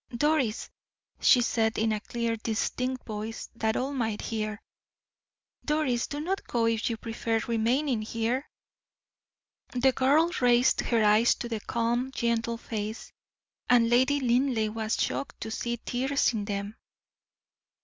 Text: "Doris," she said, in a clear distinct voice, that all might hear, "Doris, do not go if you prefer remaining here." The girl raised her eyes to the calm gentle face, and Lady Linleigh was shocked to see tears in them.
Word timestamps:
"Doris," 0.17 0.67
she 1.19 1.41
said, 1.41 1.77
in 1.77 1.91
a 1.91 1.99
clear 1.99 2.35
distinct 2.35 3.05
voice, 3.05 3.49
that 3.55 3.75
all 3.77 3.93
might 3.93 4.19
hear, 4.23 4.59
"Doris, 5.63 6.07
do 6.07 6.19
not 6.19 6.43
go 6.47 6.65
if 6.65 6.89
you 6.89 6.97
prefer 6.97 7.37
remaining 7.47 8.01
here." 8.01 8.49
The 9.73 9.91
girl 9.91 10.31
raised 10.41 10.79
her 10.81 11.03
eyes 11.03 11.35
to 11.35 11.47
the 11.49 11.59
calm 11.59 12.09
gentle 12.15 12.57
face, 12.57 13.13
and 13.69 13.91
Lady 13.91 14.19
Linleigh 14.19 14.69
was 14.71 14.99
shocked 14.99 15.39
to 15.41 15.51
see 15.51 15.77
tears 15.77 16.33
in 16.33 16.45
them. 16.45 16.77